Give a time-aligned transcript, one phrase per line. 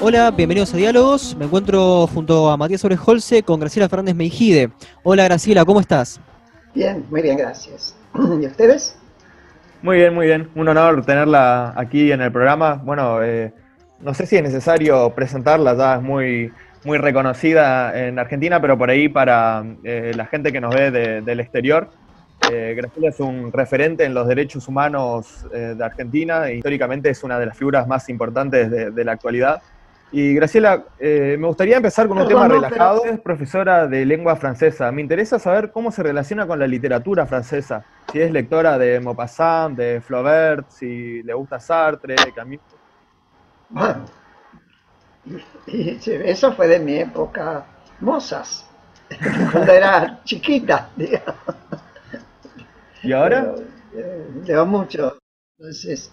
[0.00, 1.34] Hola, bienvenidos a Diálogos.
[1.36, 4.70] Me encuentro junto a Matías Oreholce con Graciela Fernández Meijide.
[5.02, 6.20] Hola Graciela, ¿cómo estás?
[6.74, 7.96] Bien, muy bien, gracias.
[8.14, 8.96] ¿Y ustedes?
[9.82, 10.48] Muy bien, muy bien.
[10.54, 12.74] Un honor tenerla aquí en el programa.
[12.74, 13.52] Bueno, eh,
[14.00, 16.52] no sé si es necesario presentarla, ya es muy,
[16.84, 20.90] muy reconocida en Argentina, pero por ahí para eh, la gente que nos ve
[21.22, 21.90] del exterior,
[22.50, 27.22] eh, Graciela es un referente en los derechos humanos eh, de Argentina e históricamente es
[27.24, 29.62] una de las figuras más importantes de, la actualidad.
[30.12, 33.04] Y Graciela, me gustaría empezar con un tema relajado.
[33.04, 34.92] Es profesora de lengua francesa.
[34.92, 37.84] Me interesa saber cómo se relaciona con la literatura francesa.
[38.12, 42.60] Si es lectora de Maupassant, de Flaubert, si le gusta Sartre, Camus.
[43.68, 44.04] Bueno,
[45.66, 47.64] eso fue de mi época
[48.00, 48.66] mozas,
[49.52, 51.34] cuando era chiquita, digamos.
[53.06, 53.54] ¿Y ahora?
[53.94, 55.18] Eh, leo mucho.
[55.58, 56.10] Entonces,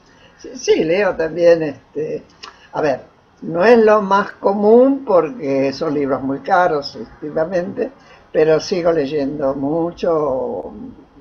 [0.56, 2.24] sí, leo también, este,
[2.72, 3.02] a ver,
[3.42, 7.92] no es lo más común porque son libros muy caros, efectivamente,
[8.32, 10.72] pero sigo leyendo mucho,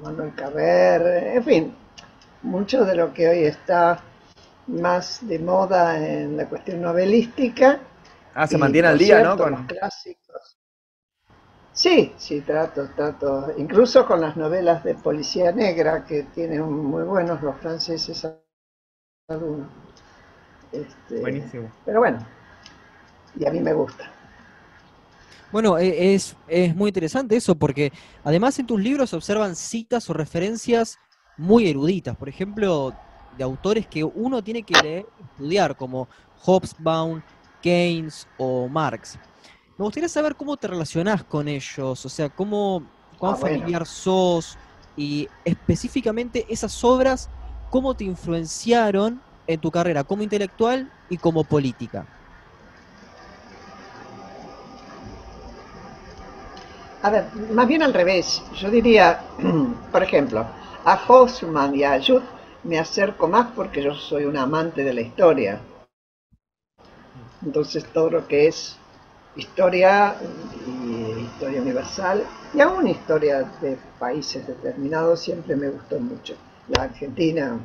[0.02, 1.74] Manuel Carrer, en fin,
[2.42, 4.00] mucho de lo que hoy está
[4.68, 7.80] más de moda en la cuestión novelística.
[8.34, 9.36] Ah, se mantiene al día, ¿no?
[9.36, 10.58] Con los clásicos.
[11.72, 13.52] Sí, sí, trato, trato.
[13.56, 18.28] Incluso con las novelas de policía negra, que tienen muy buenos los franceses
[19.28, 19.68] algunos.
[20.70, 21.70] Este, Buenísimo.
[21.84, 22.18] Pero bueno,
[23.38, 24.10] y a mí me gusta.
[25.50, 27.92] Bueno, e, es, es muy interesante eso, porque
[28.24, 30.98] además en tus libros se observan citas o referencias
[31.36, 32.16] muy eruditas.
[32.16, 32.94] Por ejemplo,
[33.36, 36.08] de autores que uno tiene que leer, estudiar, como
[36.42, 37.22] Hobsbawm,
[37.62, 39.18] Keynes o Marx.
[39.82, 42.84] Me gustaría saber cómo te relacionás con ellos, o sea, cómo,
[43.18, 44.56] cuán ah, familiar sos
[44.94, 47.28] y específicamente esas obras,
[47.68, 52.06] cómo te influenciaron en tu carrera como intelectual y como política.
[57.02, 58.40] A ver, más bien al revés.
[58.60, 59.20] Yo diría,
[59.90, 60.46] por ejemplo,
[60.84, 62.22] a Hobsbawm y a Judd
[62.62, 65.60] me acerco más porque yo soy un amante de la historia.
[67.44, 68.78] Entonces todo lo que es
[69.36, 70.14] historia
[70.66, 76.34] y historia universal y aún historia de países determinados siempre me gustó mucho.
[76.68, 77.58] La Argentina,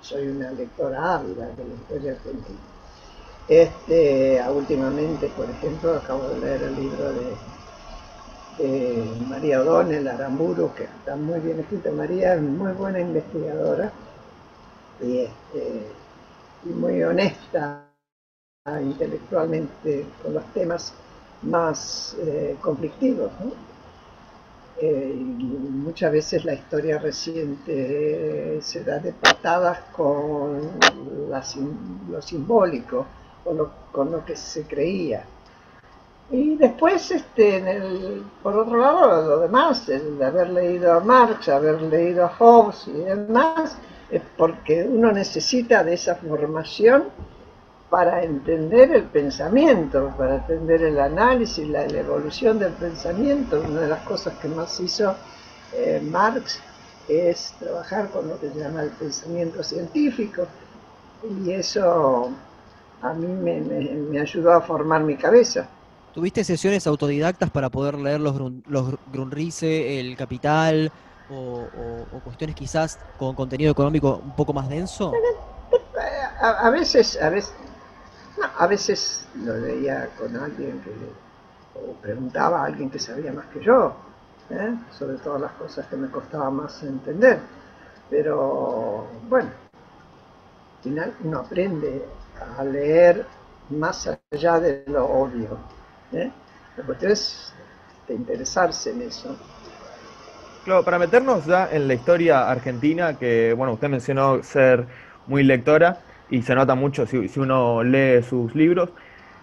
[0.00, 2.58] soy una lectora ávida de la historia argentina.
[3.48, 7.34] Este, últimamente, por ejemplo, acabo de leer el libro de,
[9.28, 11.90] María O'Donnell, Aramburu, que está muy bien escrito.
[11.90, 13.90] María es muy buena investigadora
[15.02, 15.88] y, este,
[16.64, 17.88] y muy honesta
[18.80, 20.94] intelectualmente con los temas
[21.44, 23.30] más eh, conflictivos.
[24.80, 30.78] Eh, muchas veces la historia reciente se da de patadas con
[31.30, 33.06] lo simbólico,
[33.44, 35.24] con lo, con lo, que se creía.
[36.30, 41.48] Y después, este, en el, por otro lado, lo demás, el haber leído a Marx,
[41.48, 43.76] haber leído a Hobbes y demás,
[44.10, 47.04] es porque uno necesita de esa formación
[47.94, 53.62] para entender el pensamiento, para entender el análisis, la, evolución del pensamiento.
[53.64, 55.14] Una de las cosas que más hizo
[55.72, 56.58] eh, Marx
[57.06, 60.44] es trabajar con lo que se llama el pensamiento científico
[61.22, 62.32] y eso
[63.00, 65.68] a mí me, ayudó a formar mi cabeza.
[66.14, 68.34] ¿Tuviste sesiones autodidactas para poder leer los,
[68.66, 70.90] los Grunrice, El Capital,
[71.30, 71.62] o,
[72.24, 75.12] cuestiones quizás con contenido económico un poco más denso?
[76.40, 77.54] A, veces, a veces,
[78.58, 80.90] a veces lo leía con alguien que
[81.74, 83.94] o preguntaba a alguien que sabía más que yo,
[84.50, 84.74] ¿eh?
[84.90, 87.38] sobre todas las cosas que me costaba más entender.
[88.10, 89.50] Pero bueno,
[90.76, 92.04] al final uno aprende
[92.58, 93.26] a leer
[93.70, 95.58] más allá de lo obvio.
[96.12, 96.30] ¿eh?
[96.76, 97.52] La cuestión es
[98.06, 99.36] de interesarse en eso.
[100.64, 104.86] Claro, para meternos ya en la historia argentina, que bueno, usted mencionó ser
[105.26, 105.98] muy lectora
[106.34, 108.90] y se nota mucho si, uno lee sus libros.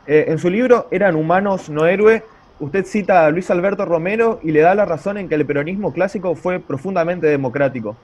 [0.07, 2.23] Eh, en su libro Eran humanos, no héroes,
[2.59, 5.93] usted cita a Luis Alberto Romero y le da la razón en que el peronismo
[5.93, 7.95] clásico fue profundamente democrático.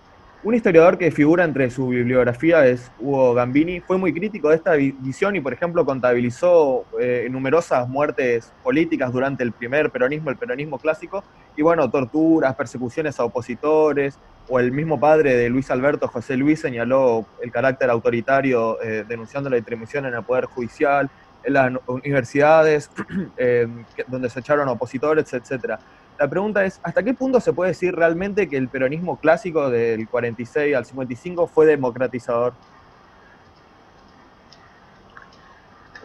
[0.44, 4.74] Un historiador que figura entre su bibliografía es Hugo Gambini, fue muy crítico de esta
[4.74, 10.78] visión y, por ejemplo, contabilizó eh, numerosas muertes políticas durante el primer peronismo, el peronismo
[10.78, 11.24] clásico,
[11.56, 16.62] y bueno, torturas, persecuciones a opositores, o el mismo padre de Luis Alberto, José Luis,
[16.62, 21.10] señaló el carácter autoritario eh, denunciando la intervención en el Poder Judicial,
[21.44, 22.92] en las universidades,
[23.38, 23.68] eh,
[24.08, 25.80] donde se echaron opositores, etcétera
[26.20, 30.08] la pregunta es, ¿hasta qué punto se puede decir realmente que el peronismo clásico del
[30.08, 32.54] 46 al 55 fue democratizador?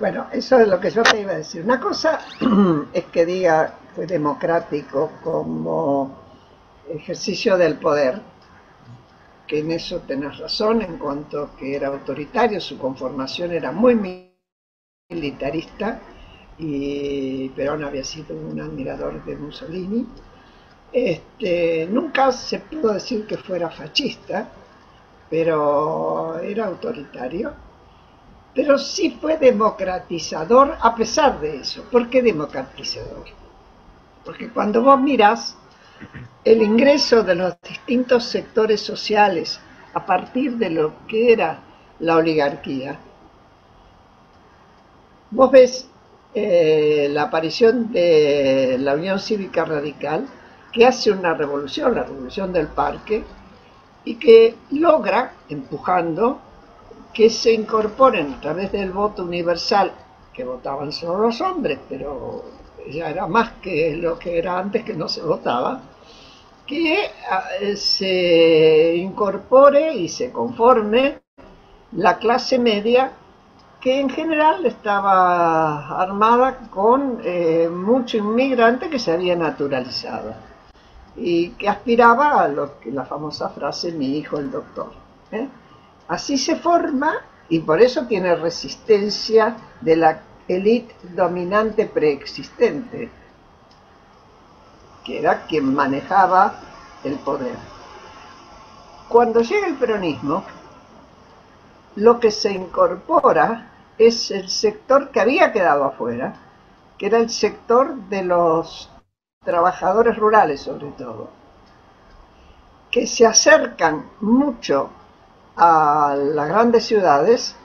[0.01, 1.63] Bueno, eso es lo que yo te iba a decir.
[1.63, 2.21] Una cosa
[2.93, 6.19] es que diga fue democrático como
[6.89, 8.21] ejercicio del poder,
[9.47, 13.95] que en eso tenés razón en cuanto que era autoritario, su conformación era muy
[15.09, 16.01] militarista,
[16.59, 20.07] y Perón había sido un admirador de Mussolini.
[20.93, 24.49] Este, nunca se pudo decir que fuera fascista,
[25.31, 27.53] pero era autoritario.
[28.55, 31.85] Pero sí fue democratizador a pesar de eso.
[31.91, 33.25] ¿Por qué democratizador?
[34.25, 35.57] Porque cuando vos mirás
[36.45, 39.59] el ingreso de los distintos sectores sociales
[39.95, 41.61] a partir de lo que era
[42.01, 42.99] la oligarquía,
[45.31, 45.89] vos ves
[46.35, 50.27] eh, la aparición de la Unión Cívica Radical,
[50.73, 53.25] que hace una revolución, la revolución del parque,
[54.05, 56.41] y que logra, empujando,
[57.13, 59.93] que se incorporen a través del voto universal,
[60.33, 62.45] que votaban solo los hombres, pero
[62.91, 65.83] ya era más que lo que era antes que no se votaba,
[66.67, 67.45] que ah,
[67.77, 71.21] se incorpore y se conforme
[71.93, 73.13] la clase media
[73.83, 80.35] que en general estaba armada con eh, mucho inmigrante que se había naturalizado
[81.17, 84.93] y que aspiraba a lo que la famosa frase mi hijo el doctor.
[85.33, 85.49] ¿eh?
[86.07, 87.13] Así se forma
[87.49, 93.11] y por eso tiene resistencia de la élite dominante preexistente,
[95.05, 96.55] que era quien manejaba
[97.03, 97.57] el poder.
[99.09, 100.45] Cuando llega el peronismo,
[101.97, 103.72] lo que se incorpora
[104.07, 106.35] es el sector que había quedado afuera,
[106.99, 108.91] que era el sector de los
[109.45, 111.31] trabajadores rurales sobre todo,
[112.91, 114.91] que se acercan mucho
[115.57, 117.57] a las grandes ciudades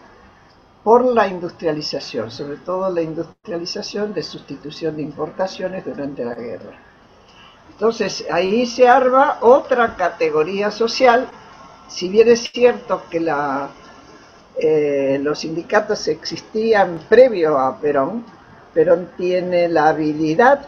[0.83, 6.79] por la industrialización, sobre todo la industrialización de sustitución de importaciones durante la guerra.
[7.69, 11.27] Entonces ahí se arma otra categoría social,
[11.87, 13.69] si bien es cierto que la
[14.59, 18.23] eh, los sindicatos existían previo a Perón.
[18.73, 20.67] Perón tiene la habilidad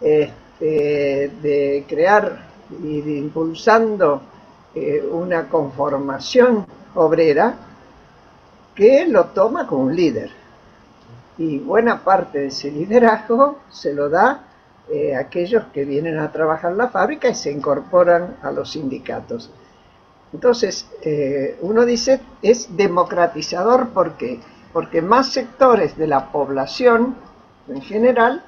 [0.00, 2.48] este, de crear
[2.82, 4.20] y de impulsando
[4.74, 7.54] eh, una conformación obrera
[8.74, 10.30] que lo toma como un líder.
[11.38, 14.44] Y buena parte de ese liderazgo se lo da
[14.90, 19.50] eh, a aquellos que vienen a trabajar la fábrica y se incorporan a los sindicatos.
[20.32, 24.40] Entonces, eh, uno dice, es democratizador, ¿por qué?
[24.72, 27.16] Porque más sectores de la población,
[27.68, 28.44] en general,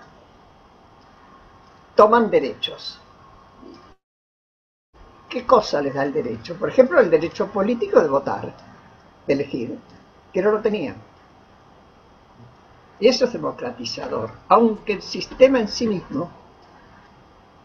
[1.95, 3.01] toman derechos.
[5.29, 6.57] ¿Qué cosa les da el derecho?
[6.57, 8.53] Por ejemplo, el derecho político de votar,
[9.27, 9.79] de elegir,
[10.33, 10.97] que no lo tenían.
[12.99, 16.31] Y eso es democratizador, aunque el sistema en sí mismo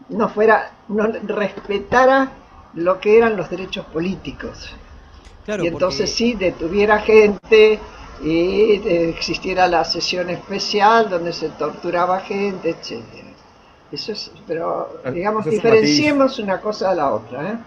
[0.09, 2.31] no fuera, no respetara
[2.75, 4.73] lo que eran los derechos políticos.
[5.47, 7.79] y entonces sí, detuviera gente
[8.23, 13.29] y existiera la sesión especial donde se torturaba gente, etcétera.
[13.91, 17.51] Eso es, pero ah, digamos, diferenciemos una cosa de la otra.
[17.51, 17.57] ¿eh?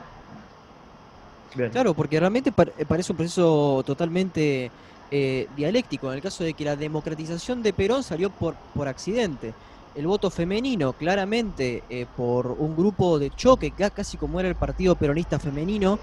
[1.71, 4.71] Claro, porque realmente eh, parece un proceso totalmente
[5.11, 9.55] eh, dialéctico, en el caso de que la democratización de Perón salió por, por accidente
[9.99, 14.95] el voto femenino, claramente eh, por un grupo de choque, casi como era el Partido
[14.95, 15.99] Peronista Femenino,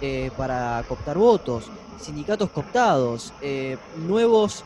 [0.00, 1.68] eh, para cooptar votos,
[2.00, 3.76] sindicatos cooptados, eh,
[4.06, 4.64] nuevos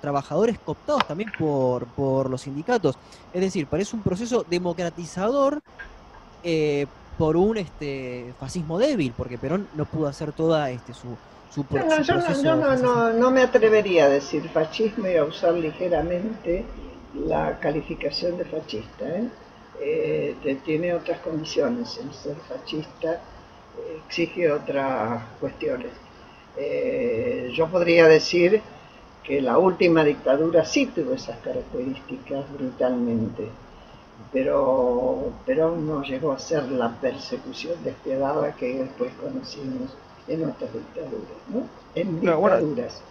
[0.00, 2.96] trabajadores cooptados también por, por los sindicatos.
[3.32, 5.62] Es decir, parece un proceso democratizador
[7.16, 11.16] por un este, fascismo débil, porque Perón no pudo hacer toda este, su,
[11.54, 16.64] su, no, yo no, no, no, me atrevería a decir fascismo y a usar ligeramente
[17.14, 19.04] la calificación de fascista.
[19.08, 19.28] ¿eh?
[19.80, 21.98] Eh, tiene otras condiciones.
[21.98, 25.92] El ser fascista eh, exige otras cuestiones.
[27.52, 28.60] yo podría decir
[29.24, 33.48] que la última dictadura sí tuvo esas características brutalmente,
[34.32, 39.96] pero, pero no llegó a ser la persecución despiadada que después conocimos
[40.28, 41.66] en otras dictaduras, ¿no?
[41.94, 43.02] En dictaduras.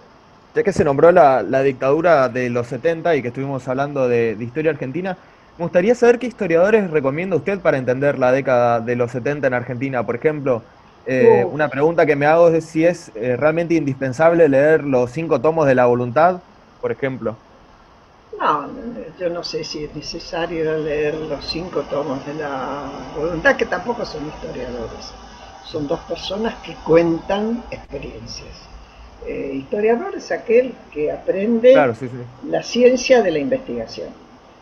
[0.55, 4.72] Ya que se nombró la, dictadura de los 70 y que estuvimos hablando de, historia
[4.72, 5.17] argentina,
[5.57, 9.53] me gustaría saber qué historiadores recomienda usted para entender la década de los 70 en
[9.53, 10.05] Argentina.
[10.05, 10.62] Por ejemplo,
[11.07, 15.41] eh, una pregunta que me hago es si es eh, realmente indispensable leer los cinco
[15.41, 16.39] tomos de la voluntad,
[16.81, 17.36] por ejemplo.
[18.39, 18.67] No,
[19.19, 22.83] yo no sé si es necesario leer los cinco tomos de la
[23.15, 25.13] voluntad, que tampoco son historiadores.
[25.65, 28.72] Son dos personas que cuentan experiencias.
[29.25, 31.73] Eh, historiador es aquel que aprende
[32.47, 34.09] la ciencia de la investigación.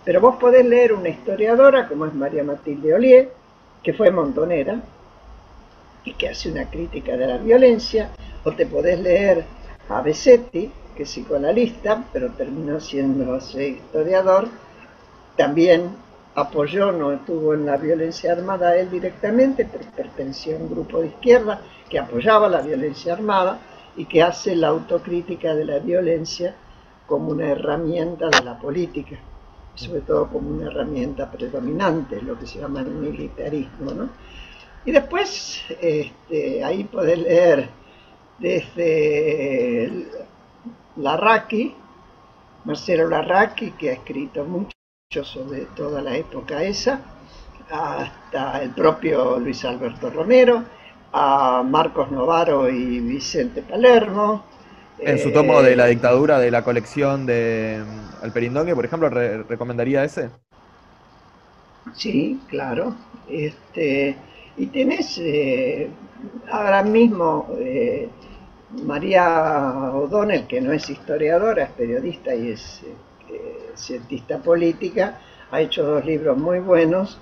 [0.03, 3.31] Pero vos podés leer una historiadora como es María Matilde Ollier,
[3.83, 4.81] que fue montonera
[6.03, 8.09] y que hace una crítica de la violencia,
[8.43, 9.45] o te podés leer
[9.89, 14.47] a Besetti, que es psicoanalista, pero terminó siendo historiador,
[15.37, 15.89] también
[16.35, 21.07] apoyó, no estuvo en la violencia armada él directamente, pero pertenecía a un grupo de
[21.07, 23.59] izquierda que apoyaba la violencia armada
[23.95, 26.55] y que hace la autocrítica de la violencia
[27.05, 29.17] como una herramienta de la política,
[29.75, 33.91] sobre todo como una herramienta predominante, lo que se llama el militarismo.
[33.91, 34.09] ¿no?
[34.85, 37.69] Y después este, ahí podés leer
[38.39, 40.07] desde
[40.97, 41.75] Larraqui,
[42.65, 44.71] Marcelo Larraqui, que ha escrito mucho
[45.23, 47.01] sobre toda la época esa,
[47.69, 50.63] hasta el propio Luis Alberto Romero,
[51.13, 54.43] a Marcos Novaro y Vicente Palermo.
[54.99, 58.85] En su tomo de la eh, dictadura de la colección de mm, El Perindongue, por
[58.85, 60.29] ejemplo, ¿recomendaría ese?
[61.93, 62.95] Sí, claro.
[63.27, 64.15] Este,
[64.57, 65.89] y tenés eh,
[66.51, 68.07] ahora mismo eh,
[68.83, 72.81] María O'Donnell, que no es historiadora, es periodista y es
[73.75, 77.19] cientista política, ha hecho dos libros muy buenos,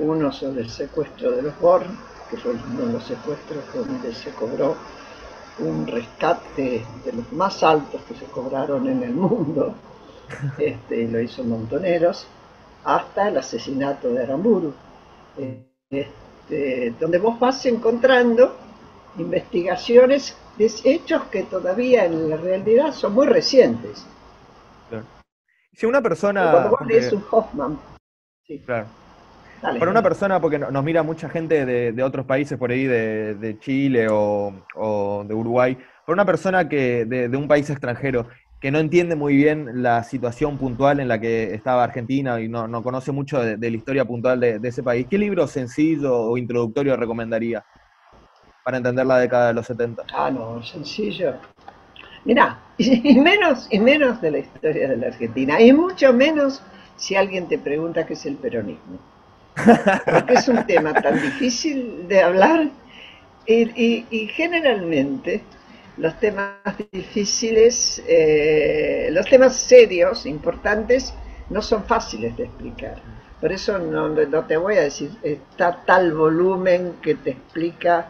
[0.00, 1.86] uno sobre el secuestro de los Born
[2.30, 4.76] que fue uno de los secuestros donde se cobró
[5.58, 9.74] un rescate de los más altos que se cobraron en el mundo,
[10.58, 12.26] este, lo hizo Montoneros,
[12.84, 14.74] hasta el asesinato de Aramburu,
[15.90, 18.56] este, donde vos vas encontrando
[19.16, 24.06] investigaciones de hechos que todavía en la realidad son muy recientes.
[25.72, 26.52] Si una persona...
[26.52, 27.78] Cuando vos lees un Hoffman,
[28.46, 28.60] sí.
[28.60, 28.86] Claro
[29.64, 34.06] para una persona, porque nos mira mucha gente de, otros países por ahí, de, Chile
[34.10, 38.28] o, de Uruguay, para una persona que de, un país extranjero
[38.60, 42.82] que no entiende muy bien la situación puntual en la que estaba Argentina y no,
[42.82, 47.64] conoce mucho de, la historia puntual de, ese país, ¿qué libro sencillo o introductorio recomendaría
[48.64, 50.04] para entender la década de los 70?
[50.14, 51.34] Ah, no, sencillo.
[52.24, 56.62] Mira, y menos, y menos de la historia de la Argentina, y mucho menos
[56.96, 58.98] si alguien te pregunta qué es el peronismo
[59.54, 62.68] porque es un tema tan difícil de hablar
[63.46, 65.42] y, generalmente
[65.96, 66.56] los temas
[66.90, 71.14] difíciles, eh, los temas serios, importantes,
[71.50, 72.96] no son fáciles de explicar.
[73.40, 78.08] Por eso no, no, te voy a decir, está tal volumen que te explica,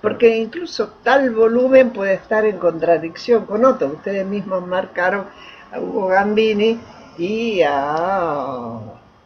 [0.00, 3.88] porque incluso tal volumen puede estar en contradicción con otro.
[3.88, 5.26] Ustedes mismos marcaron
[5.72, 6.80] a Hugo Gambini
[7.18, 8.80] y a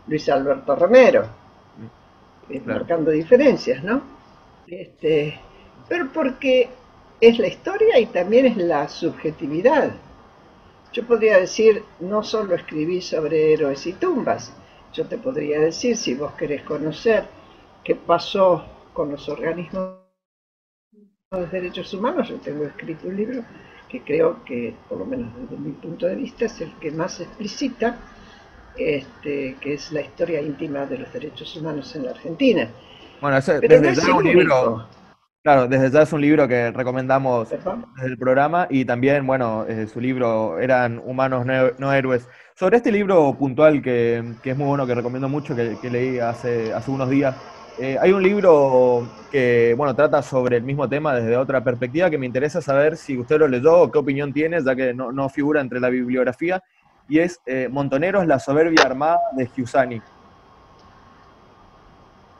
[0.08, 1.39] Luis Alberto Romero
[2.64, 4.02] marcando diferencias, ¿no?
[4.66, 5.38] Este,
[5.88, 6.69] pero porque
[7.21, 9.92] es la historia y también es la subjetividad.
[10.92, 14.52] Yo podría decir, no solo escribí sobre héroes y tumbas,
[14.92, 17.25] yo te podría decir, si vos querés conocer
[17.85, 20.00] qué pasó con los organismos
[21.30, 23.45] de derechos humanos, yo tengo escrito un libro
[23.88, 27.21] que creo que, por lo menos desde mi punto de vista, es el que más
[27.21, 27.99] explicita
[28.76, 32.68] este, que es la historia íntima de los derechos humanos en la Argentina.
[33.20, 34.88] Bueno, desde ya es un libro,
[35.42, 39.86] claro, desde ya es un libro que recomendamos desde el programa y también, bueno, eh,
[39.86, 41.44] su libro Eran humanos
[41.78, 42.26] no, héroes.
[42.54, 46.90] Sobre este libro puntual que, es muy bueno, que recomiendo mucho, que, leí hace, hace
[46.90, 47.34] unos días,
[47.78, 52.18] eh, hay un libro que, bueno, trata sobre el mismo tema desde otra perspectiva que
[52.18, 55.28] me interesa saber si usted lo leyó o qué opinión tiene, ya que no, no
[55.28, 56.62] figura entre la bibliografía,
[57.11, 60.00] y es eh, Montoneros, la soberbia armada de Giussani.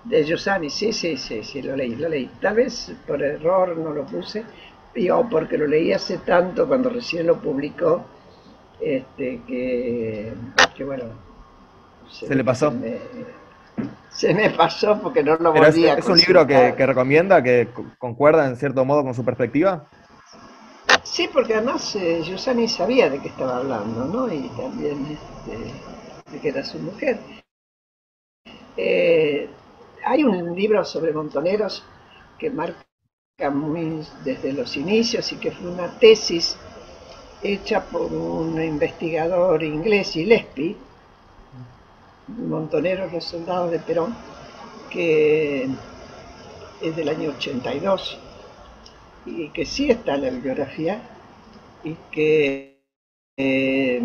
[0.05, 2.31] De Giussani, sí, sí, sí, sí, lo leí, lo leí.
[2.41, 4.45] Tal vez por error no lo puse,
[5.13, 8.05] o porque lo leí hace tanto cuando recién lo publicó,
[8.81, 10.33] este, que,
[10.85, 11.05] bueno.
[12.09, 12.73] ¿Se, le pasó?
[14.09, 17.69] Se me, pasó porque no lo volví es, ¿Es un libro que, que recomienda, que
[17.99, 19.87] concuerda en cierto modo con su perspectiva?
[21.03, 24.33] Sí, porque además eh, Yusani sabía de qué estaba hablando, ¿no?
[24.33, 27.19] Y también este, de que era su mujer.
[28.77, 29.49] Eh,
[30.05, 31.83] hay un libro sobre montoneros
[32.39, 32.85] que marca
[33.53, 36.57] muy desde los inicios y que fue una tesis
[37.43, 40.77] hecha por un investigador inglés, Gillespie,
[42.29, 44.15] Montoneros los soldados de Perón,
[44.91, 45.69] que
[46.81, 48.19] es del año 82
[49.27, 51.01] y que sí está la bibliografía
[51.85, 52.81] y que
[53.37, 54.03] eh,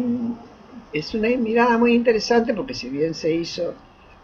[0.93, 3.73] es una mirada muy interesante porque si bien se hizo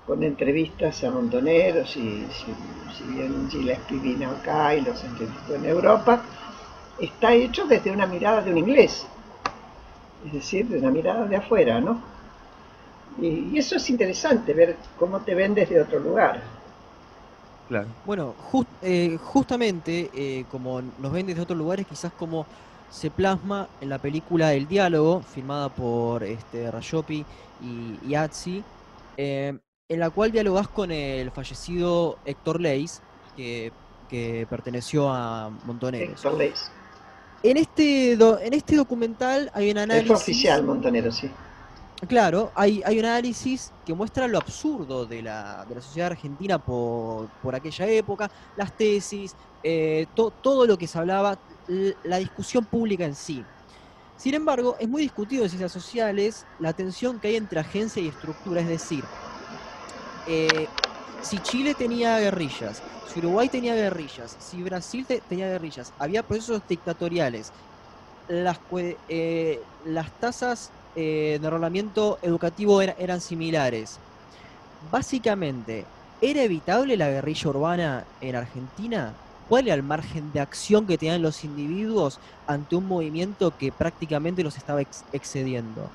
[0.05, 6.23] con entrevistas a montoneros y si, bien Gillespie vino acá y los entrevistó en Europa,
[6.99, 9.05] está hecho desde una mirada de un inglés,
[10.25, 12.01] es decir, de una mirada de afuera, ¿no?
[13.19, 16.41] Y, eso es interesante, ver cómo te ven desde otro lugar.
[17.71, 17.87] Claro.
[18.05, 18.35] Bueno,
[18.81, 22.45] eh, justamente eh, como nos ven desde otros lugares, quizás como
[22.89, 27.23] se plasma en la película El Diálogo, filmada por este, Rayopi
[27.61, 28.61] y, y Atzi,
[29.15, 33.01] eh, en la cual dialogás con el fallecido Héctor Leis,
[33.37, 33.71] que,
[34.49, 36.09] perteneció a Montoneros.
[36.09, 36.69] Héctor Leis.
[37.41, 40.11] En este, en este documental hay un análisis...
[40.11, 41.31] Es oficial Montoneros, sí.
[42.09, 46.57] Claro, hay, hay un análisis que muestra lo absurdo de la, de la sociedad argentina
[46.57, 53.05] por, por aquella época, las tesis, eh, todo lo que se hablaba, la discusión pública
[53.05, 53.47] en sí.
[54.15, 58.07] Sin embargo, es muy discutido en ciencias sociales la tensión que hay entre agencia y
[58.09, 59.11] estructura, es decir,
[60.25, 60.73] eh,
[61.19, 67.53] si Chile tenía guerrillas, si Uruguay tenía guerrillas, si Brasil tenía guerrillas, había procesos dictatoriales,
[68.27, 68.59] las,
[69.07, 74.01] eh, las tasas eh, de enrolamiento educativo eran similares.
[74.79, 75.85] Básicamente,
[76.19, 79.17] ¿era evitable la guerrilla urbana en Argentina?
[79.47, 84.43] ¿Cuál era el margen de acción que tenían los individuos ante un movimiento que prácticamente
[84.43, 84.81] los estaba
[85.11, 85.93] excediendo?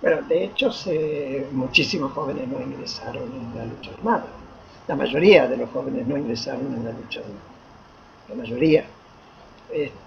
[0.00, 0.70] Bueno, de hecho,
[1.52, 4.26] muchísimos jóvenes no ingresaron en la lucha armada.
[4.88, 7.40] La mayoría de los jóvenes no ingresaron en la lucha armada.
[8.28, 8.84] La mayoría.
[9.70, 10.01] Este,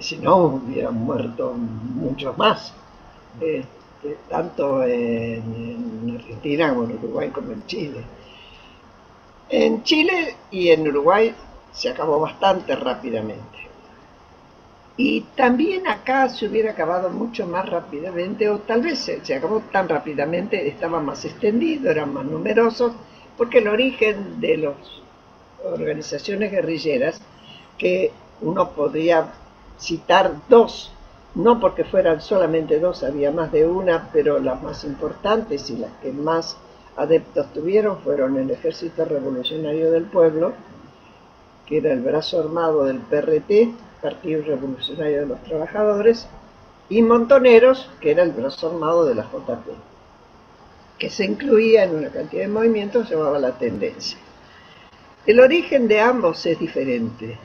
[0.00, 2.72] si no, hubieran muerto muchos más.
[3.40, 8.04] Este, tanto en Argentina como en Uruguay como en Chile.
[9.48, 11.34] En Chile y en Uruguay
[11.72, 13.58] se acabó bastante rápidamente.
[14.96, 19.88] Y también acá se hubiera acabado mucho más rápidamente, o tal vez se, acabó tan
[19.88, 22.92] rápidamente, estaba más extendido, eran más numerosos,
[23.36, 24.74] porque el origen de las
[25.64, 27.20] organizaciones guerrilleras,
[27.78, 28.10] que
[28.40, 29.32] uno podría
[29.78, 30.92] citar dos,
[31.34, 35.92] no porque fueran solamente dos, había más de una, pero las más importantes y las
[36.02, 36.56] que más
[36.96, 40.52] adeptos tuvieron fueron el Ejército Revolucionario del Pueblo,
[41.66, 46.26] que era el brazo armado del PRT, Partido Revolucionario de los Trabajadores,
[46.88, 49.68] y Montoneros, que era el brazo armado de la JP,
[50.98, 54.18] que se incluía en una cantidad de movimientos que llamaba la tendencia.
[55.26, 57.38] El origen de ambos es diferente,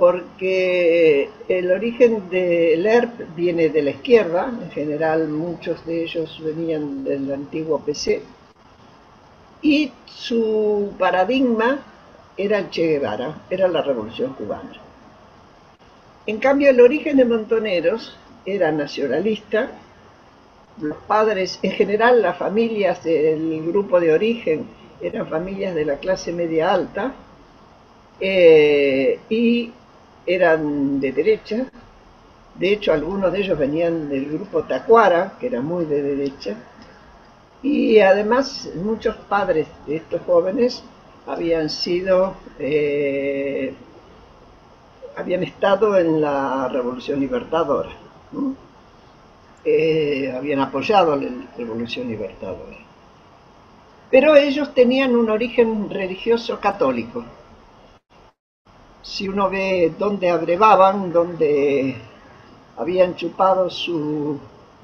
[0.00, 7.04] porque el origen del ERP viene de la izquierda, en general muchos de ellos venían
[7.04, 8.22] del antiguo PC,
[9.60, 11.80] y su paradigma
[12.34, 14.72] era el Che Guevara, era la revolución cubana.
[16.24, 19.68] En cambio, el origen de Montoneros era nacionalista,
[20.80, 24.64] los padres, en general las familias del grupo de origen
[25.02, 27.12] eran familias de la clase media alta,
[28.18, 29.72] eh, y
[30.34, 31.66] eran de derecha,
[32.54, 36.56] de hecho algunos de ellos venían del grupo Tacuara, que era muy de derecha,
[37.62, 40.82] y además muchos padres de estos jóvenes
[41.26, 43.74] habían sido, eh,
[45.16, 47.90] habían estado en la Revolución Libertadora,
[49.64, 52.78] eh, habían apoyado la Revolución Libertadora.
[54.10, 57.24] Pero ellos tenían un origen religioso católico
[59.02, 61.96] si uno ve dónde abrevaban, dónde
[62.76, 64.38] habían chupado su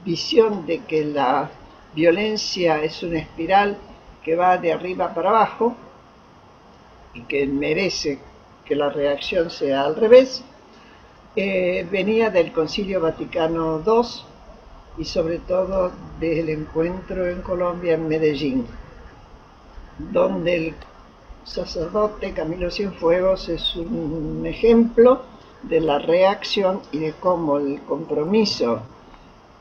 [0.05, 1.51] visión de que la
[1.95, 3.77] violencia es una espiral
[4.23, 5.75] que va de arriba para abajo
[7.15, 8.19] y que merece
[8.65, 10.45] que la reacción sea al revés,
[11.35, 14.03] eh, venía del Concilio Vaticano II
[14.99, 18.67] y sobre todo del encuentro en Colombia, en Medellín,
[19.99, 20.75] donde el
[21.47, 25.23] sacerdote Camilo Cienfuegos es un ejemplo
[25.63, 28.83] de la reacción y de cómo el compromiso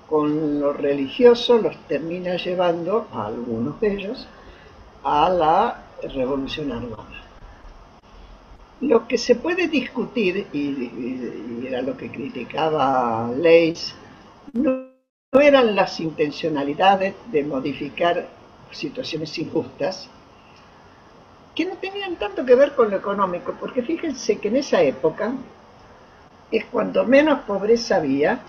[0.09, 4.27] con lo religioso los termina llevando a algunos de ellos
[5.03, 7.23] a la revolución armada.
[8.81, 13.95] Lo que se puede discutir, y, era lo que criticaba Leis,
[14.53, 14.85] no
[15.31, 18.27] eran las intencionalidades de modificar
[18.71, 20.09] situaciones injustas,
[21.55, 25.33] que no tenían tanto que ver con lo económico, porque fíjense que en esa época
[26.51, 28.39] es cuando menos pobreza había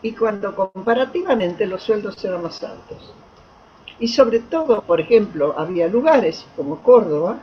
[0.00, 3.14] y cuando comparativamente los sueldos eran más altos.
[4.00, 7.38] Y sobre todo, por ejemplo, había lugares como Córdoba,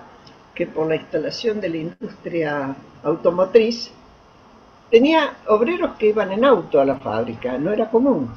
[0.55, 3.91] que por la instalación de la industria automotriz,
[4.89, 8.29] tenía obreros que iban en auto a la fábrica, no era común.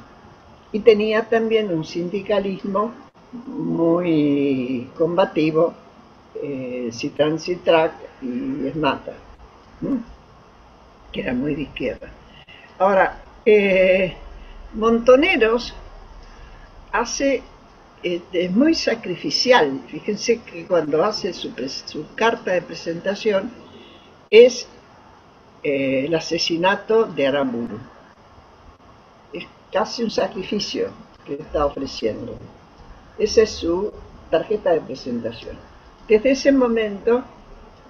[0.71, 2.91] Y tenía también un sindicalismo
[3.47, 5.73] muy combativo
[6.35, 9.13] eh, Citran Citrac y Esmata.
[11.11, 12.09] que era muy de izquierda.
[12.77, 14.15] Ahora, eh,
[14.73, 15.73] Montoneros
[16.91, 17.41] hace,
[18.03, 19.81] eh, es muy sacrificial.
[19.87, 21.53] Fíjense que cuando hace su,
[22.15, 23.51] carta de presentación
[24.29, 24.67] es
[25.63, 27.79] eh, el asesinato de Aramburu.
[29.33, 30.91] Es casi un sacrificio
[31.25, 32.37] que está ofreciendo.
[33.17, 33.91] Esa es su
[34.29, 35.57] tarjeta de presentación.
[36.09, 37.23] Desde ese momento,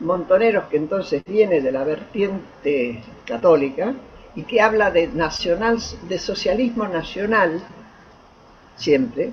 [0.02, 3.94] Montoneros, que entonces viene de la vertiente católica
[4.36, 7.64] y que habla de, nacional, de socialismo nacional,
[8.76, 9.32] siempre,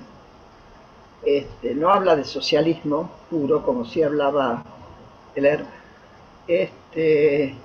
[1.21, 4.63] este, no habla de socialismo puro como si hablaba
[5.35, 5.65] el
[6.47, 7.55] este,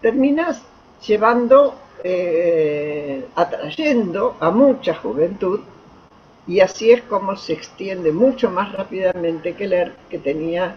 [0.00, 0.62] terminas
[1.04, 1.74] llevando,
[2.04, 5.60] eh, atrayendo a mucha juventud
[6.50, 10.74] y así es como se extiende mucho más rápidamente que leer que tenía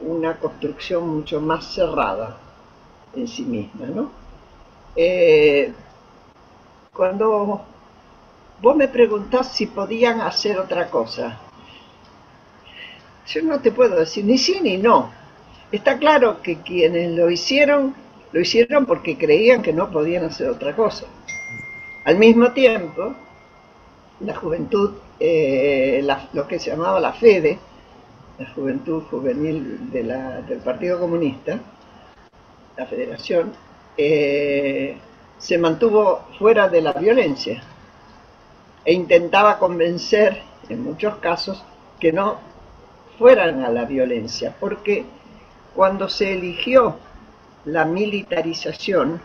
[0.00, 2.38] una construcción mucho más cerrada
[3.14, 3.86] en sí misma.
[3.86, 4.10] ¿no?
[4.96, 5.72] Eh,
[6.92, 7.64] cuando
[8.60, 11.38] vos me preguntás si podían hacer otra cosa,
[13.28, 15.12] yo no te puedo decir ni sí ni no.
[15.70, 17.94] Está claro que quienes lo hicieron,
[18.32, 21.06] lo hicieron porque creían que no podían hacer otra cosa.
[22.04, 23.14] Al mismo tiempo,
[24.24, 27.58] la juventud, eh, lo que se llamaba la FEDE,
[28.38, 31.60] la Juventud Juvenil del Partido Comunista,
[32.76, 33.52] la Federación,
[33.96, 34.96] eh,
[35.38, 37.62] se mantuvo fuera de la violencia
[38.84, 41.62] e intentaba convencer, en muchos casos,
[42.00, 42.38] que no
[43.18, 45.04] fueran a la violencia, porque
[45.74, 46.96] cuando se eligió
[47.64, 49.20] la militarización,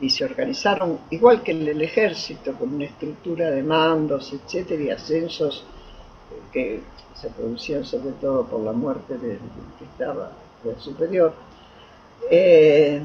[0.00, 4.90] y se organizaron igual que en el ejército, con una estructura de mandos, etcétera, y
[4.90, 5.64] ascensos
[6.52, 6.82] que
[7.14, 9.38] se producían sobre todo por la muerte del
[9.78, 10.30] que estaba
[10.62, 11.34] del superior,
[12.30, 13.00] eh,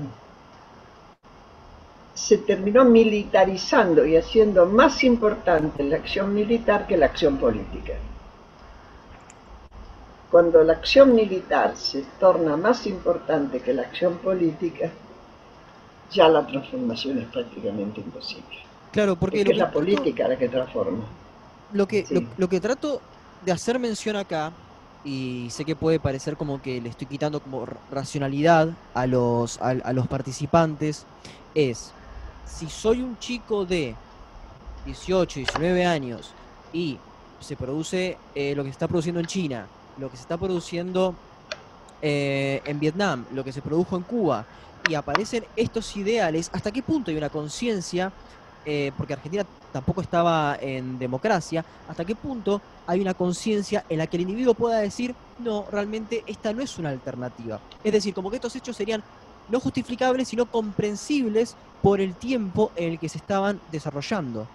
[2.14, 7.94] se terminó militarizando y haciendo más importante la acción militar que la acción política.
[10.30, 14.92] Cuando la acción militar se torna más importante que la acción política,
[16.14, 18.58] ya la transformación es prácticamente imposible.
[18.92, 21.04] Claro, porque, es la política la que transforma.
[21.74, 22.06] Lo que,
[22.38, 23.02] lo, que trato
[23.44, 24.52] de hacer mención acá,
[25.04, 29.92] y sé que puede parecer como que le estoy quitando como racionalidad a los, a,
[29.92, 31.06] los participantes,
[31.56, 31.92] es,
[32.46, 33.96] si soy un chico de
[34.86, 36.32] 18, 19 años
[36.72, 37.00] y
[37.40, 39.66] se produce eh, lo que se está produciendo en China,
[39.98, 41.16] lo que se está produciendo
[42.06, 44.46] eh, en Vietnam, lo que se produjo en Cuba,
[44.86, 48.12] y aparecen estos ideales, ¿hasta qué punto hay una conciencia?
[48.66, 54.08] Eh, porque Argentina tampoco estaba en democracia, ¿hasta qué punto hay una conciencia en la
[54.08, 57.62] que el individuo pueda decir, no, realmente esta no es una alternativa?
[57.82, 59.02] Es decir, como que estos hechos serían
[59.50, 64.46] no justificables, sino comprensibles por el tiempo en el que se estaban desarrollando.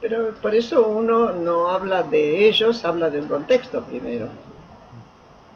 [0.00, 4.28] Pero por eso uno no habla de ellos, habla del contexto primero.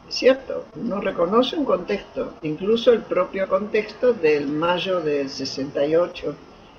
[0.09, 6.35] Cierto, no reconoce un contexto, incluso el propio contexto del mayo del 68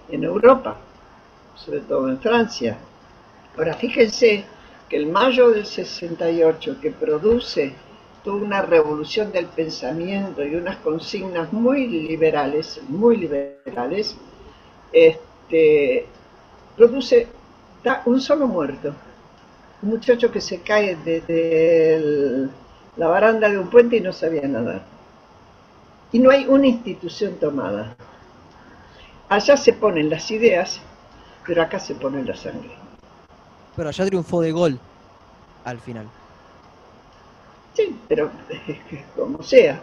[0.08, 0.78] en Europa,
[1.54, 2.78] sobre todo en Francia.
[3.56, 4.44] Ahora fíjense
[4.88, 7.74] que el mayo del 68, que produce
[8.24, 14.16] toda una revolución del pensamiento y unas consignas muy liberales, muy liberales,
[14.90, 16.06] este,
[16.74, 17.26] produce
[18.06, 18.94] un solo muerto,
[19.82, 22.50] un muchacho que se cae desde el
[22.98, 24.82] la baranda de un puente y no sabía nadar.
[26.12, 27.96] Y no hay una institución tomada.
[29.28, 30.80] Allá se ponen las ideas,
[31.46, 32.72] pero acá se pone la sangre.
[33.76, 34.78] Pero allá triunfó de gol
[35.64, 36.06] al final.
[37.74, 38.30] Sí, pero
[39.16, 39.78] como sea.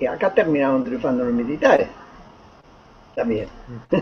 [0.00, 1.88] Y acá terminaron triunfando los militares.
[3.14, 3.48] También.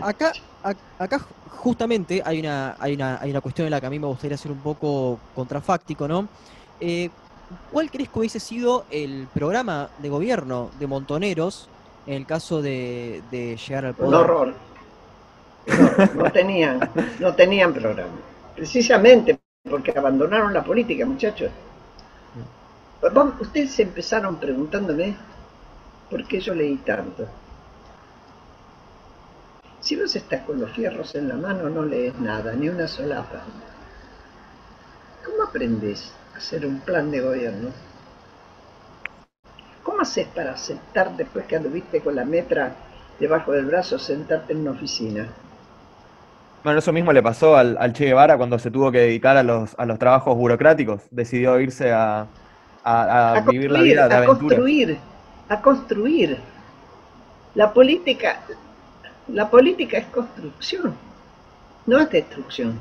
[0.01, 0.31] Acá,
[0.97, 4.07] acá justamente hay una, hay, una, hay una cuestión en la que a mí me
[4.07, 6.27] gustaría ser un poco contrafáctico, ¿no?
[6.79, 7.11] Eh,
[7.71, 11.69] ¿cuál crees que hubiese sido el programa de gobierno de Montoneros
[12.05, 14.09] en el caso de, llegar al poder?
[14.09, 14.53] Un horror.
[16.15, 18.17] No, tenían, no tenían programa.
[18.55, 21.51] Precisamente porque abandonaron la política, muchachos.
[23.39, 25.15] Ustedes empezaron preguntándome
[26.09, 27.27] por qué yo leí tanto.
[29.79, 33.41] Si vos estás con los fierros en la mano, no lees nada, ni una solapa.
[35.25, 36.13] ¿Cómo aprendes?
[36.41, 37.69] Hacer un plan de gobierno.
[39.83, 42.73] ¿Cómo haces para aceptar después que anduviste con la metra
[43.19, 45.27] debajo del brazo, sentarte en una oficina?
[46.63, 49.75] Bueno, eso mismo le pasó al, Che Guevara cuando se tuvo que dedicar a los,
[49.77, 51.03] a los trabajos burocráticos.
[51.11, 52.25] Decidió irse a,
[52.83, 54.97] a, vivir la vida de a construir,
[55.47, 56.37] a construir.
[57.53, 58.39] La política,
[59.27, 60.95] la política es construcción,
[61.85, 62.79] no es destrucción.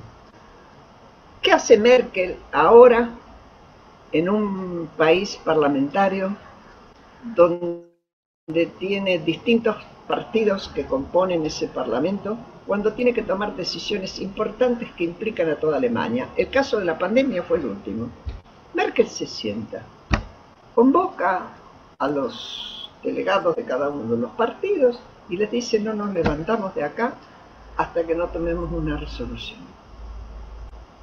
[1.42, 3.10] ¿Qué hace Merkel ahora
[4.12, 6.36] en un país parlamentario
[7.34, 15.04] donde tiene distintos partidos que componen ese parlamento cuando tiene que tomar decisiones importantes que
[15.04, 16.28] implican a toda Alemania?
[16.36, 18.08] El caso de la pandemia fue el último.
[18.74, 19.82] Merkel se sienta,
[20.74, 21.48] convoca
[21.98, 26.74] a los delegados de cada uno de los partidos y les dice no nos levantamos
[26.74, 27.14] de acá
[27.76, 29.60] hasta que no tomemos una resolución.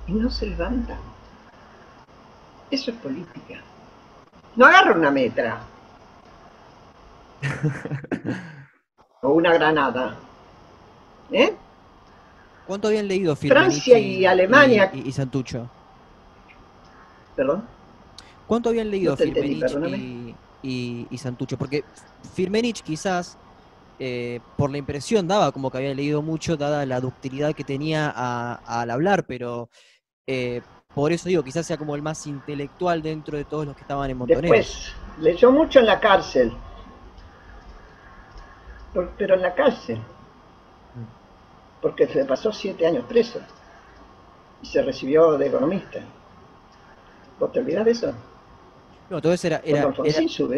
[0.08, 1.17] Y no se levantan.
[2.70, 3.62] Eso es política.
[4.56, 5.60] No agarra una metra.
[9.22, 10.18] o una granada.
[11.32, 11.54] ¿Eh?
[12.66, 15.70] ¿Cuánto habían leído Francia y, Alemania y, Santucho?
[17.36, 17.64] ¿Perdón?
[18.46, 19.88] ¿Cuánto habían leído no
[20.64, 21.58] y, y, Santucho?
[21.58, 21.84] Porque
[22.34, 23.38] Firmenich quizás,
[24.00, 28.10] eh, por la impresión, daba como que había leído mucho, dada la ductilidad que tenía
[28.10, 29.70] al hablar, pero
[30.26, 30.62] eh,
[30.98, 34.10] por eso digo, quizás sea como el más intelectual dentro de todos los que estaban
[34.10, 34.50] en Montoneros.
[34.50, 36.52] Después, leyó mucho en la cárcel.
[39.16, 40.00] pero en la cárcel.
[41.84, 43.40] Porque se pasó siete años preso.
[44.64, 46.00] Y se recibió de economista.
[47.40, 48.14] ¿Vos te olvidás de eso?
[49.12, 49.94] No, entonces era, era,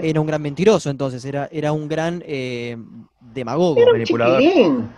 [0.02, 2.78] era, un gran mentiroso, entonces, era, era un gran eh,
[3.20, 3.82] demagogo.
[3.82, 4.90] Era un chiquilín.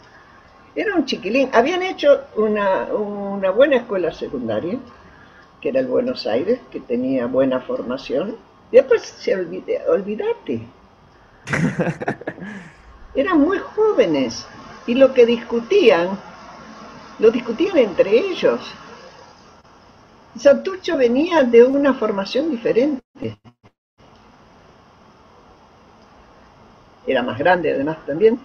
[0.76, 1.50] Era un chiquilín.
[1.52, 4.78] Habían hecho una, una buena escuela secundaria
[5.62, 8.36] que era el Buenos Aires, que tenía buena formación.
[8.72, 10.68] Y después se olvide, olvidate.
[13.16, 14.46] Eran muy jóvenes
[14.88, 16.18] y lo que discutían,
[17.20, 18.60] lo discutían entre ellos.
[20.38, 23.02] Santucho venía de una formación diferente.
[27.06, 28.40] Era más grande además también.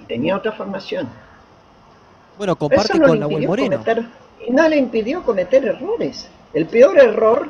[0.00, 1.08] Y tenía otra formación.
[2.38, 3.84] Bueno, comparte con la Moreno
[4.46, 6.28] y no le impidió cometer errores.
[6.52, 7.48] El peor error,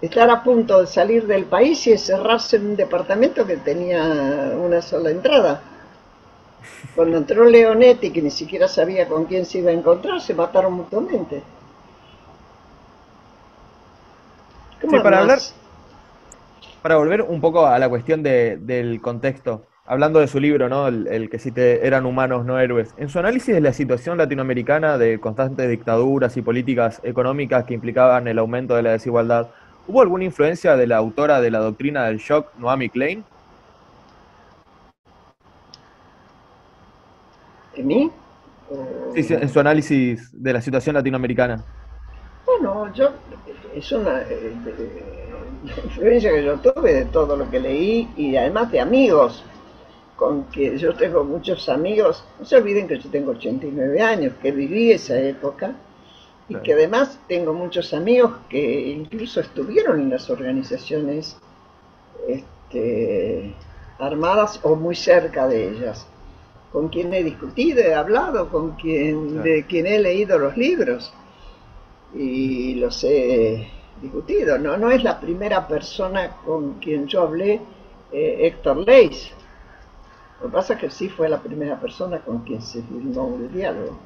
[0.00, 4.02] estar a punto de salir del país y cerrarse en un departamento que tenía
[4.56, 5.62] una sola entrada.
[6.94, 10.74] Cuando entró Leonetti, que ni siquiera sabía con quién se iba a encontrar, se mataron
[10.74, 11.42] mutuamente.
[15.02, 15.38] para hablar,
[16.82, 20.86] para volver un poco a la cuestión del contexto, hablando de su libro, ¿no?
[20.86, 22.94] El, que sí te eran humanos, no héroes.
[22.96, 28.28] En su análisis de la situación latinoamericana de constantes dictaduras y políticas económicas que implicaban
[28.28, 29.48] el aumento de la desigualdad,
[29.88, 33.24] ¿hubo alguna influencia de la autora de la doctrina del shock, Noami Klein?
[37.74, 38.12] ¿En mí?
[39.16, 41.64] Sí, sí, en su análisis de la situación latinoamericana.
[42.46, 43.08] Bueno, yo
[43.74, 44.54] es una eh,
[45.84, 49.44] influencia que yo tuve de todo lo que leí y además de amigos
[50.20, 54.52] con que yo tengo muchos amigos, no se olviden que yo tengo 89 años, que
[54.52, 55.74] viví esa época
[56.46, 61.38] y que además tengo muchos amigos que incluso estuvieron en las organizaciones
[62.28, 63.54] este,
[63.98, 66.06] armadas o muy cerca de ellas,
[66.70, 71.14] con quien he discutido, he hablado, con quien, de quien he leído los libros
[72.14, 73.70] y los he
[74.02, 74.58] discutido.
[74.58, 77.58] No, no es la primera persona con quien yo hablé,
[78.12, 79.32] eh, Héctor Leis,
[80.40, 83.52] lo que pasa es que sí fue la primera persona con quien se firmó el
[83.52, 83.98] diálogo.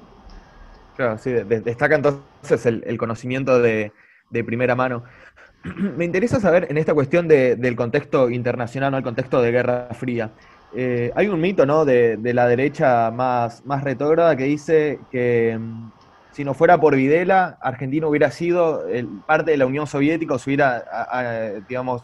[0.97, 3.93] Claro, sí, destaca entonces el, conocimiento de,
[4.31, 5.05] primera mano.
[5.97, 8.99] Me interesa saber en esta cuestión del contexto internacional, ¿no?
[8.99, 10.31] el contexto de Guerra Fría.
[10.77, 11.85] Eh, hay un mito ¿no?
[11.85, 15.91] de, la derecha más, más retrógrada que dice que mm,
[16.33, 18.85] si no fuera por Videla, Argentina hubiera sido
[19.25, 22.03] parte de la Unión Soviética, o se hubiera, digamos,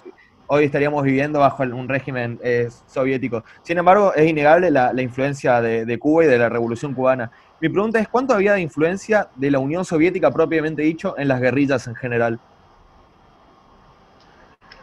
[0.53, 3.45] hoy estaríamos viviendo bajo un régimen eh, soviético.
[3.63, 7.31] Sin embargo, es innegable la, influencia de, Cuba y de la Revolución cubana.
[7.61, 11.41] Mi pregunta es, ¿cuánto había de influencia de la Unión Soviética propiamente dicho en las
[11.41, 12.41] guerrillas en general?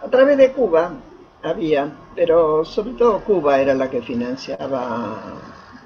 [0.02, 0.94] A través de Cuba
[1.44, 5.34] había, pero sobre todo Cuba era la que financiaba,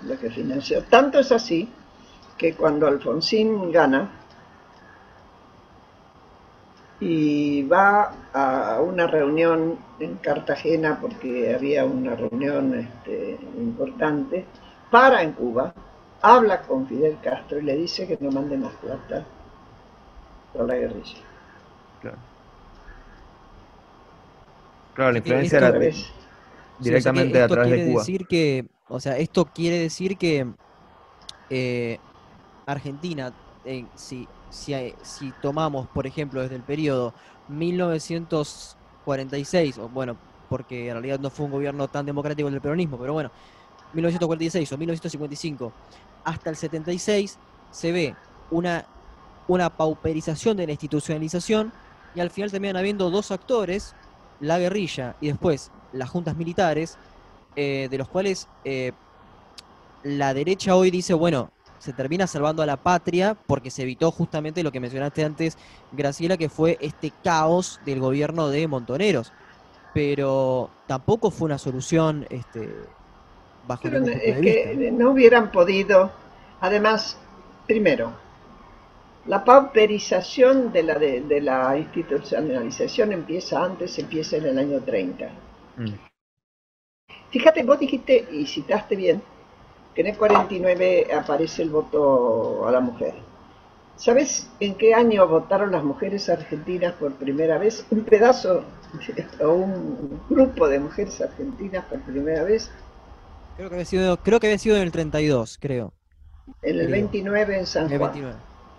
[0.06, 0.84] la que financió.
[0.84, 1.68] Tanto es así
[2.38, 4.21] que cuando Alfonsín gana,
[7.02, 14.46] y va a una reunión en Cartagena porque había una reunión este, importante,
[14.92, 15.74] para en Cuba,
[16.22, 19.26] habla con Fidel Castro y le dice que no mande más plata
[20.54, 21.18] por la guerrilla.
[22.02, 22.18] Claro.
[24.94, 25.80] Claro, la influencia era
[26.78, 28.02] directamente a través de Cuba.
[28.02, 30.46] Decir que, o sea, esto quiere decir que
[31.50, 31.98] eh,
[32.68, 33.34] Argentina,
[33.66, 37.14] eh, si si, tomamos, por ejemplo, desde el periodo
[37.48, 40.16] 1946, o bueno,
[40.50, 43.32] porque en realidad no fue un gobierno tan democrático el del peronismo, pero bueno,
[43.94, 45.74] 1946 o 1955
[46.24, 47.38] hasta el 76
[47.72, 48.16] se ve
[48.52, 48.86] una,
[49.48, 51.72] una pauperización de la institucionalización
[52.14, 53.96] y al final terminan habiendo dos actores,
[54.40, 56.98] la guerrilla y después las juntas militares,
[57.56, 58.92] eh, de los cuales eh,
[60.04, 64.62] la derecha hoy dice, bueno, se termina salvando a la patria porque se evitó justamente
[64.62, 65.58] lo que mencionaste antes,
[65.92, 69.34] Graciela, que fue este caos del gobierno de Montoneros.
[69.92, 72.70] Pero tampoco fue una solución este,
[73.68, 74.96] bajo Pero punto es de que vista.
[74.96, 76.12] no hubieran podido,
[76.60, 77.18] además,
[77.66, 78.14] primero,
[79.26, 85.30] la pauperización de la, de, de la institucionalización empieza antes, empieza en el año 30.
[85.78, 85.94] Mm.
[87.32, 89.24] Fíjate, vos dijiste y citaste bien
[89.96, 93.14] que en el 49 aparece el voto a la mujer.
[93.96, 97.86] ¿Sabes en qué año votaron las mujeres argentinas por primera vez?
[97.92, 98.64] Un pedazo
[99.44, 102.72] o un grupo de mujeres argentinas por primera vez
[103.58, 105.94] Creo que había sido, creo que había sido en el 32, creo.
[106.64, 106.92] en el Creo.
[106.92, 108.12] 29 en En San el Juan.
[108.14, 108.36] 29.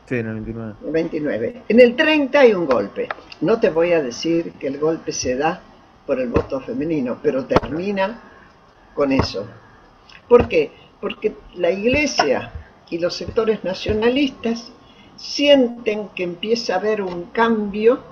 [0.09, 0.75] Sí, en el 29.
[0.85, 1.63] El 29.
[1.69, 3.09] En el 30 hay un golpe.
[3.43, 5.61] No te voy a decir que el golpe se da
[6.07, 8.21] por el voto femenino, pero termina
[8.95, 9.47] con eso.
[10.29, 10.73] ¿Por qué?
[11.03, 12.51] Porque la iglesia
[12.89, 14.73] y los sectores nacionalistas
[15.17, 18.03] sienten que empieza a haber un cambio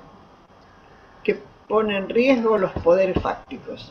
[1.24, 3.90] que pone en riesgo los poderes fácticos.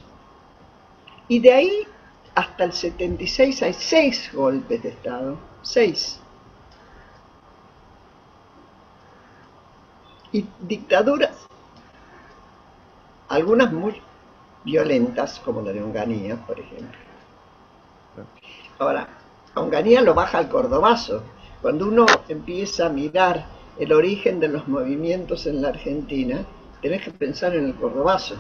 [1.28, 1.88] Y de ahí
[2.36, 5.38] hasta el 76 hay seis golpes de Estado.
[5.64, 6.20] Seis.
[10.32, 11.48] y dictaduras,
[13.28, 14.02] algunas muy
[14.64, 17.00] violentas, como la de Onganía, por ejemplo.
[18.80, 19.10] Ahora,
[19.56, 21.22] Onganía lo baja al cordobazo.
[21.62, 23.46] Cuando uno empieza a mirar
[23.78, 26.46] el origen de los movimientos en la Argentina,
[26.82, 28.36] tenés que pensar en el cordobazo,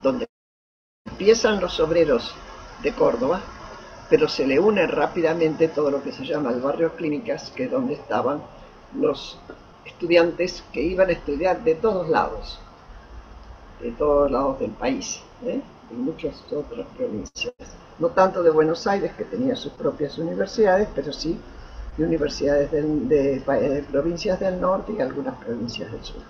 [0.00, 0.26] donde
[1.06, 2.34] empiezan los obreros
[2.82, 3.40] de Córdoba,
[4.10, 7.70] pero se le une rápidamente todo lo que se llama el barrio clínicas, que es
[7.70, 8.42] donde estaban
[8.98, 9.38] los
[9.84, 12.58] estudiantes que iban a estudiar de todos lados,
[13.80, 15.60] de todos lados del país, ¿eh?
[15.92, 17.54] Y muchas otras provincias.
[17.98, 21.38] No tanto de Buenos Aires, que tenía sus propias universidades, pero sí
[21.96, 26.22] de universidades de provincias del norte y algunas provincias del sur.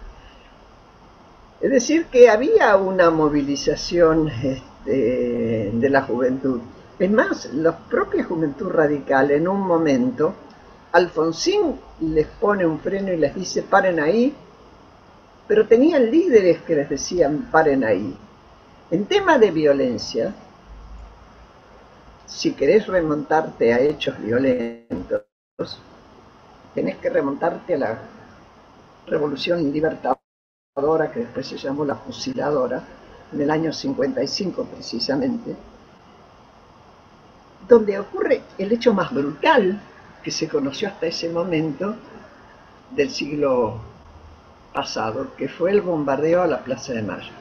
[1.60, 6.60] Es decir, que había una movilización este, de la juventud.
[6.98, 10.34] Es más, la propia juventud radical en un momento
[10.90, 14.34] Alfonsín les pone un freno y les dice paren ahí,
[15.46, 18.16] pero tenían líderes que les decían paren ahí.
[18.92, 20.34] En tema de violencia,
[22.26, 25.22] si querés remontarte a hechos violentos,
[26.74, 27.98] tenés que remontarte a la
[29.06, 32.82] revolución libertadora que después se llamó la fusiladora,
[33.32, 35.56] en el año 55 precisamente,
[37.66, 39.80] donde ocurre el hecho más brutal
[40.22, 41.96] que se conoció hasta ese momento
[42.90, 43.80] del siglo
[44.74, 47.32] pasado, que fue el bombardeo a la Plaza de Mayo,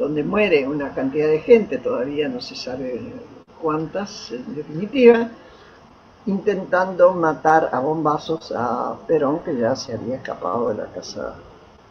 [0.00, 3.12] donde muere una cantidad de gente, todavía no se sabe
[3.60, 5.28] cuántas en definitiva,
[6.24, 11.34] intentando matar a bombazos a Perón, que ya se había escapado de la casa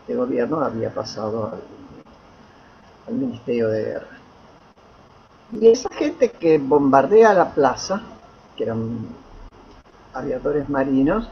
[0.08, 1.54] de gobierno, había pasado
[3.08, 4.18] al, Ministerio de Guerra.
[5.52, 8.02] Y esa gente que bombardea la plaza,
[8.56, 9.08] que eran
[10.14, 11.30] aviadores marinos,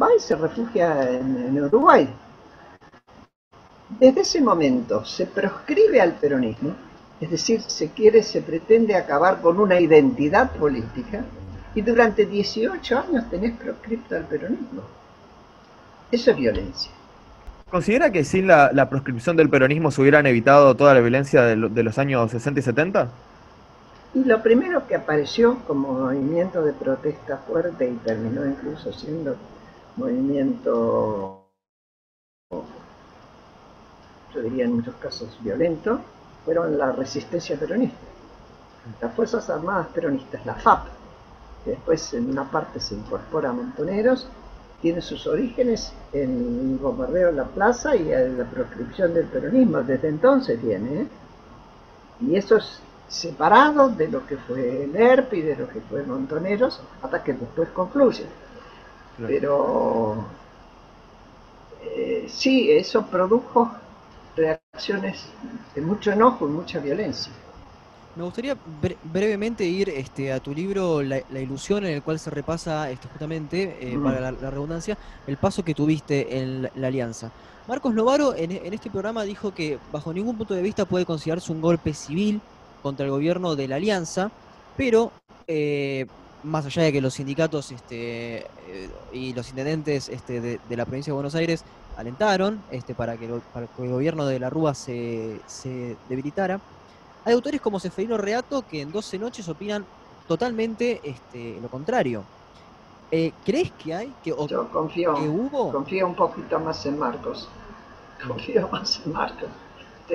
[0.00, 2.08] va y se refugia en Uruguay.
[3.98, 6.74] Desde ese momento se proscribe al peronismo,
[7.20, 11.24] es decir, se quiere, se pretende acabar con una identidad política
[11.74, 14.82] y durante 18 años tenés proscripto al peronismo.
[16.10, 16.92] Eso es violencia.
[17.70, 21.56] ¿Considera que sin la, la proscripción del peronismo se hubieran evitado toda la violencia de,
[21.56, 23.24] lo- de los años 60 y 70?
[24.12, 29.36] Y lo primero que apareció como movimiento de protesta fuerte y terminó incluso siendo
[29.96, 31.48] movimiento,
[34.34, 36.00] yo diría en muchos casos violento,
[36.44, 37.98] fueron la resistencia peronista.
[39.00, 40.86] Las Fuerzas Armadas Peronistas, la FAP,
[41.64, 44.26] que después en una parte se incorpora a Montoneros,
[44.80, 49.82] tiene sus orígenes en el bombardeo en la plaza y en la proscripción del peronismo,
[49.82, 51.02] desde entonces viene.
[51.02, 51.06] ¿eh?
[52.20, 56.02] Y eso es separado de lo que fue el ERP y de lo que fue
[56.04, 58.24] Montoneros, hasta que después concluye.
[59.18, 60.24] Pero
[61.82, 63.70] eh, sí, eso produjo
[64.80, 65.26] reacciones
[65.74, 67.32] de mucho enojo y mucha violencia.
[68.16, 68.56] Me gustaría
[69.04, 73.78] brevemente ir este, a tu libro la, ilusión en el cual se repasa este, justamente,
[73.80, 77.30] eh, para la, redundancia, el paso que tuviste en la, alianza.
[77.68, 81.60] Marcos Novaro en, este programa dijo que bajo ningún punto de vista puede considerarse un
[81.60, 82.40] golpe civil
[82.82, 84.32] contra el gobierno de la alianza,
[84.76, 85.12] pero
[85.46, 86.06] eh,
[86.42, 91.12] más allá de que los sindicatos este, eh, y los intendentes este, de, la provincia
[91.12, 91.64] de Buenos Aires
[92.00, 96.60] alentaron este, para, que el gobierno de la Rúa se, se debilitara,
[97.24, 99.84] hay autores como Seferino Reato que en 12 noches opinan
[100.26, 102.24] totalmente este, lo contrario.
[103.10, 104.12] Eh, ¿Crees que hay?
[104.22, 105.72] Que, Yo confío, hubo?
[105.72, 107.48] confío un poquito más en Marcos.
[108.26, 109.48] Confío más en Marcos.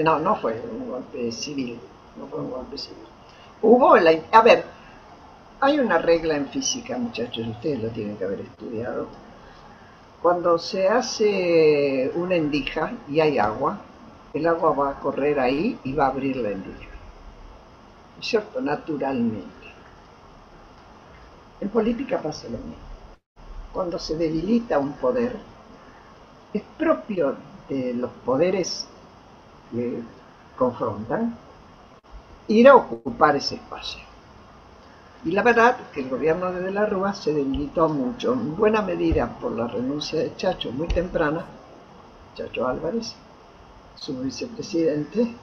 [0.03, 1.79] No, no fue un golpe civil.
[2.17, 3.03] No fue un golpe civil.
[3.61, 4.63] Hubo, la, a ver,
[5.59, 9.07] hay una regla en física, muchachos, ustedes lo tienen que haber estudiado.
[10.25, 13.77] Cuando se hace una endija y hay agua,
[14.33, 16.89] el agua va a correr ahí y va a abrir la endija.
[18.19, 18.59] ¿cierto?
[18.59, 19.67] Naturalmente.
[21.61, 22.73] En política pasa lo mismo.
[23.71, 25.37] Cuando se debilita un poder,
[26.53, 27.35] es propio
[27.69, 28.87] de los poderes
[29.71, 30.01] que
[30.57, 31.37] confrontan
[32.47, 34.01] ir a ocupar ese espacio.
[35.25, 38.83] Y la verdad que el gobierno de De la Rúa se debilitó mucho, en buena
[38.83, 41.43] medida por la renuncia de Chacho muy temprana,
[42.35, 43.15] Chacho Álvarez,
[43.95, 45.35] su vicepresidente,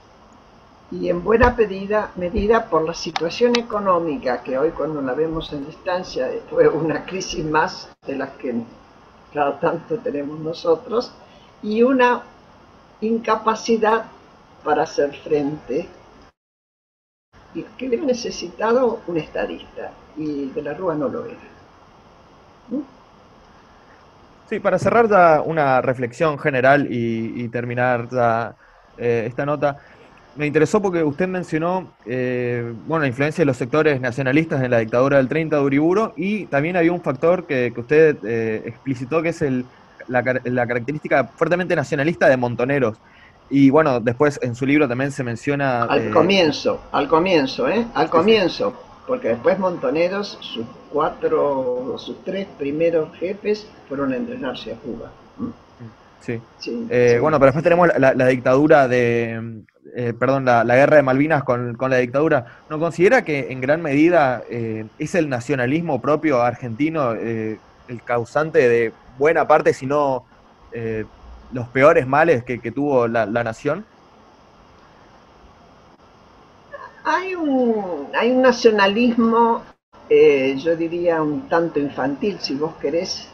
[0.93, 5.67] y en buena medida, medida por la situación económica que hoy cuando la vemos en
[5.67, 8.55] distancia fue una crisis más de las que
[9.35, 11.13] cada tanto tenemos nosotros
[11.63, 12.23] y una
[13.01, 14.05] incapacidad
[14.63, 15.89] para hacer frente
[17.53, 21.37] que hubiera necesitado un estadista y de la Rúa no lo era.
[22.69, 22.81] ¿Mm?
[24.49, 28.55] Sí, para cerrar ya una reflexión general y, terminar ya
[28.99, 29.79] eh, esta nota,
[30.37, 34.79] me interesó porque usted mencionó eh, bueno, la influencia de los sectores nacionalistas en la
[34.79, 39.31] dictadura del 30 de Uriburo y también había un factor que, usted eh, explicitó que
[39.31, 39.65] es el,
[40.09, 42.99] la, característica fuertemente nacionalista de Montoneros.
[43.53, 45.85] Y bueno, después en su libro también se menciona...
[45.85, 47.87] Al eh, comienzo, al comienzo, ¿eh?
[47.95, 48.75] Al comienzo,
[49.07, 55.11] porque después Montoneros, sus cuatro, sus tres primeros jefes fueron a entrenarse a Cuba.
[56.21, 56.41] Sí.
[57.21, 61.97] Bueno, pero después tenemos la dictadura de, eh, perdón, la, guerra de Malvinas con, la
[61.99, 68.03] dictadura, ¿no considera que en gran medida eh, es el nacionalismo propio argentino eh, el
[68.03, 70.25] causante de buena parte, si no
[71.53, 73.85] los peores males que, tuvo la, nación?
[77.05, 79.63] Hay un, hay un nacionalismo,
[80.09, 83.29] yo diría un tanto infantil, si vos querés,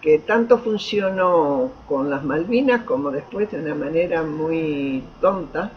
[0.00, 5.72] que tanto funcionó con las Malvinas como después de una manera muy tonta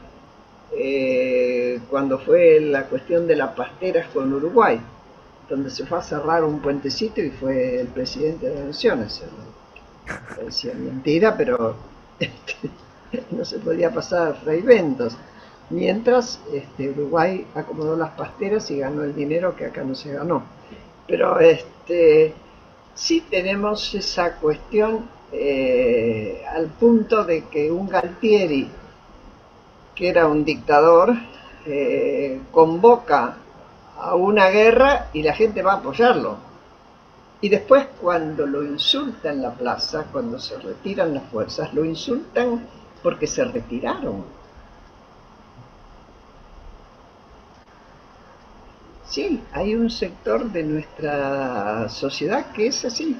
[0.72, 4.80] eh, cuando fue la cuestión de las pasteras con Uruguay,
[5.50, 9.24] donde se fue a cerrar un puentecito y fue el presidente de las Naciones.
[10.36, 11.76] Parecía mentira, pero
[12.20, 12.70] este,
[13.32, 15.18] no se podía pasar Ventos.
[15.70, 20.44] Mientras este, Uruguay acomodó las pasteras y ganó el dinero que acá no se ganó.
[21.08, 22.34] Pero este,
[22.96, 28.68] sí tenemos esa cuestión eh, al punto de que un Galtieri,
[29.94, 31.14] que era un dictador,
[31.66, 33.38] eh, convoca
[33.98, 36.49] a una guerra y la gente va a apoyarlo.
[37.42, 42.68] Y después cuando lo insulta en la plaza, cuando se retiran las fuerzas, lo insultan
[43.02, 44.24] porque se retiraron.
[49.10, 53.18] Sí, hay un sector de nuestra sociedad que es así.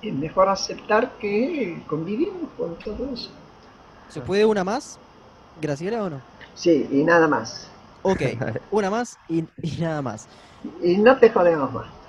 [0.00, 3.30] Es mejor aceptar que convivimos con todo eso.
[4.08, 4.98] ¿Se puede una más,
[5.60, 6.20] Graciela, o no?
[6.54, 7.68] Sí, y nada más.
[8.02, 8.22] Ok,
[8.70, 9.44] una más y,
[9.80, 10.28] nada más.
[10.82, 12.03] Y no te jodemos más.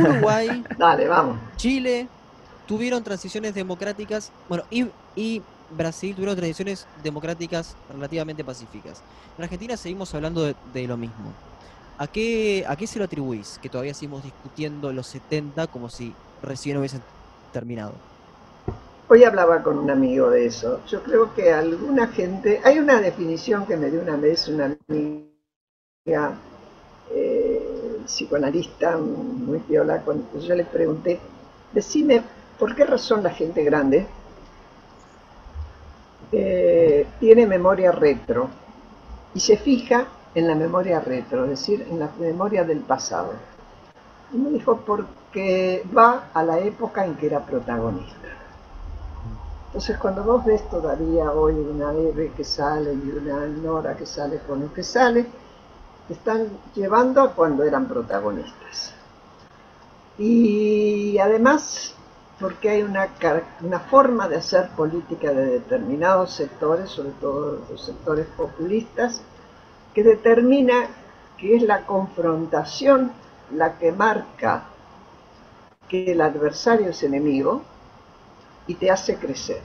[0.00, 1.38] Uruguay, Dale, vamos.
[1.56, 2.08] Chile
[2.66, 4.86] tuvieron transiciones democráticas, bueno, y,
[5.16, 9.02] y Brasil tuvieron transiciones democráticas relativamente pacíficas.
[9.36, 11.32] En Argentina seguimos hablando de lo mismo.
[12.00, 13.58] ¿A qué, ¿A qué se lo atribuís?
[13.60, 17.02] Que todavía seguimos discutiendo los 70 como si recién hubiesen
[17.52, 17.92] terminado.
[19.08, 20.80] Hoy hablaba con un amigo de eso.
[20.86, 22.62] Yo creo que alguna gente.
[22.64, 26.38] Hay una definición que me dio una vez una amiga
[27.10, 27.49] eh,
[28.04, 30.02] psicoanalista muy piola.
[30.02, 31.20] Cuando yo le pregunté:
[31.72, 32.22] Decime,
[32.58, 34.06] ¿por qué razón la gente grande
[36.32, 38.48] eh, tiene memoria retro
[39.34, 43.32] y se fija en la memoria retro, es decir, en la memoria del pasado.
[44.32, 48.28] Y me dijo, porque va a la época en que era protagonista.
[49.66, 54.38] Entonces, cuando vos ves todavía hoy una Eve que sale y una Nora que sale
[54.46, 55.26] con lo que sale,
[56.10, 58.94] están llevando a cuando eran protagonistas.
[60.18, 61.94] Y además,
[62.38, 63.08] porque hay una,
[63.62, 69.22] una forma de hacer política de determinados sectores, sobre todo los sectores populistas,
[69.94, 70.88] que determina
[71.38, 73.12] que es la confrontación
[73.54, 74.64] la que marca
[75.88, 77.62] que el adversario es enemigo
[78.66, 79.62] y te hace crecer.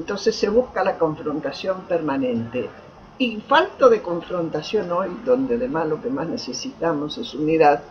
[0.00, 2.70] Entonces se busca la confrontación permanente.
[3.18, 7.82] Y falto de confrontación hoy, donde además lo que más necesitamos es unidad,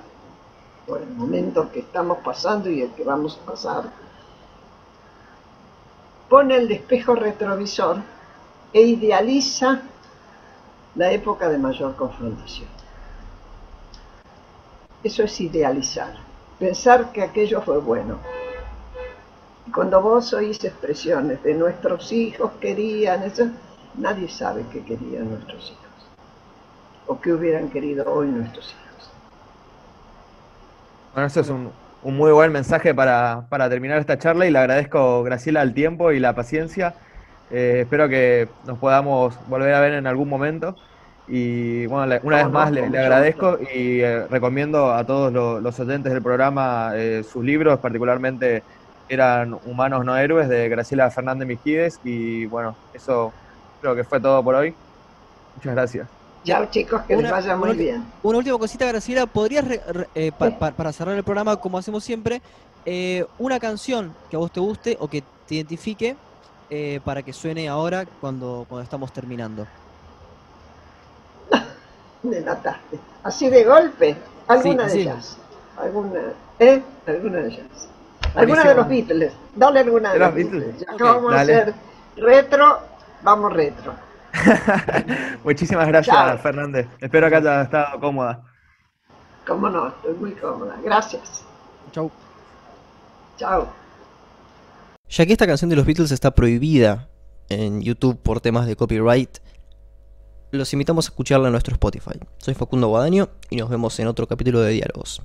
[0.88, 3.84] por el momento que estamos pasando y el que vamos a pasar,
[6.28, 7.98] pone el espejo retrovisor
[8.74, 9.82] e idealiza
[10.96, 12.70] la época de mayor confrontación.
[15.04, 16.16] Eso es idealizar,
[16.58, 18.18] pensar que aquello fue bueno.
[19.74, 23.50] Cuando vos oís expresiones de nuestros hijos querían, eso,
[23.96, 25.80] nadie sabe qué querían nuestros hijos
[27.10, 29.12] o qué hubieran querido hoy nuestros hijos.
[31.14, 31.72] Bueno, eso es un,
[32.04, 36.34] muy buen mensaje para, terminar esta charla y le agradezco, Graciela, el tiempo y la
[36.34, 36.94] paciencia.
[37.52, 40.76] Eh, espero que nos podamos volver a ver en algún momento.
[41.28, 46.24] Y bueno, una vez más le, agradezco y eh, recomiendo a todos los, oyentes del
[46.24, 48.64] programa eh, sus libros, particularmente
[49.10, 52.00] eran Humanos no Héroes de Graciela Fernández Mijides.
[52.04, 53.34] Y bueno, eso
[53.82, 54.74] creo que fue todo por hoy.
[55.56, 56.08] Muchas gracias.
[56.46, 58.06] Chao chicos, que les vaya muy bien.
[58.24, 59.66] Una última cosita, Graciela, ¿podrías,
[60.16, 62.42] eh, para cerrar el programa como hacemos siempre,
[63.38, 66.16] una canción que a vos te guste o que te identifique
[67.04, 69.68] para que suene ahora cuando, cuando estamos terminando?
[72.24, 73.00] me mataste.
[73.24, 74.16] Así de golpe,
[74.48, 75.38] alguna de ellas.
[75.78, 76.20] Alguna,
[76.60, 76.82] ¿eh?
[77.08, 77.90] Alguna de ellas.
[78.36, 79.34] Alguna de los Beatles.
[79.56, 80.80] Dale alguna de, los Beatles.
[80.80, 81.74] Ya que vamos a hacer
[82.18, 82.80] retro,
[83.24, 83.94] vamos retro.
[85.44, 86.88] Muchísimas gracias, Fernández.
[87.00, 88.44] Espero que haya estado cómoda.
[89.48, 90.76] Cómo no, estoy muy cómoda.
[90.84, 91.44] Gracias.
[91.92, 92.12] Chau.
[93.38, 93.68] Chao.
[95.10, 97.10] Ya que esta canción de los Beatles está prohibida
[97.50, 99.40] en YouTube por temas de copyright,
[100.52, 102.20] los invitamos a escucharla en nuestro Spotify.
[102.38, 105.24] Soy Facundo Guadaño y nos vemos en otro capítulo de Diálogos.